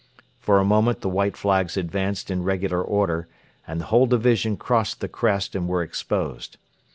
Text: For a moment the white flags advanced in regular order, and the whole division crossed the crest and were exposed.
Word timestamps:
For 0.39 0.57
a 0.57 0.65
moment 0.65 1.01
the 1.01 1.09
white 1.09 1.37
flags 1.37 1.77
advanced 1.77 2.31
in 2.31 2.41
regular 2.41 2.81
order, 2.81 3.27
and 3.67 3.79
the 3.79 3.85
whole 3.85 4.07
division 4.07 4.57
crossed 4.57 4.99
the 4.99 5.07
crest 5.07 5.53
and 5.53 5.67
were 5.67 5.83
exposed. 5.83 6.57